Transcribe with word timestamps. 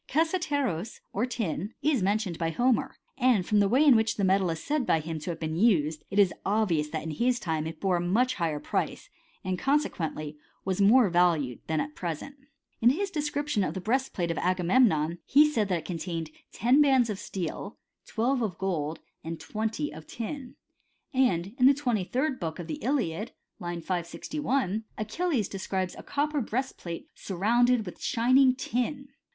i 0.09 0.13
Cassiteros, 0.13 0.99
or 1.13 1.27
tin, 1.27 1.75
is 1.83 2.01
mentioned 2.01 2.39
by 2.39 2.49
Homer; 2.49 2.97
and^" 3.21 3.45
from 3.45 3.59
the 3.59 3.67
way 3.69 3.85
in 3.85 3.95
which 3.95 4.15
the 4.17 4.23
metal 4.23 4.49
is 4.49 4.59
said 4.63 4.83
by 4.83 4.99
him 4.99 5.19
t»' 5.19 5.29
have 5.29 5.39
been 5.39 5.55
used, 5.55 6.03
it 6.09 6.17
is 6.17 6.33
obvious 6.43 6.87
that 6.89 7.03
in 7.03 7.11
his 7.11 7.39
time 7.39 7.67
it 7.67 7.79
bom 7.79 7.91
ft 7.91 8.07
much 8.11 8.33
higher 8.33 8.59
price, 8.59 9.11
and, 9.43 9.59
consequently, 9.59 10.39
was 10.65 10.81
more 10.81 11.07
valued 11.11 11.59
than 11.67 11.79
at 11.79 11.93
present. 11.93 12.33
In 12.81 12.89
his 12.89 13.11
description 13.11 13.63
of 13.63 13.75
the 13.75 13.79
breastplate 13.79 14.31
of 14.31 14.37
Agamemnon^ 14.37 15.19
he 15.23 15.45
says 15.47 15.67
that 15.67 15.77
it 15.77 15.85
contained 15.85 16.31
ten 16.51 16.81
bands 16.81 17.07
CHBMISTRT 17.11 17.11
OF 17.11 17.17
THE 17.17 17.17
AVCIEVTS, 17.17 17.19
^ 17.19 17.19
of 17.19 17.19
steel, 17.19 17.77
twelve 18.07 18.41
of 18.41 18.57
gold, 18.57 19.01
and 19.23 19.39
twenty 19.39 19.93
of 19.93 20.07
tin 20.07 20.55
(ca^inpoio).* 21.13 21.29
And 21.35 21.53
in 21.59 21.67
the 21.67 21.75
twenty 21.75 22.05
third 22.05 22.39
book 22.39 22.57
of 22.57 22.65
the 22.65 22.79
Iliad 22.81 23.33
(line 23.59 23.81
561), 23.81 24.83
Achilles 24.97 25.47
describes 25.47 25.93
a 25.95 26.01
copper 26.01 26.41
breastplate 26.41 27.07
surrounded 27.13 27.85
with 27.85 28.01
shining 28.01 28.55
tin 28.55 28.83
(^tivov 28.83 29.03
Kcuratrepoio). 29.03 29.07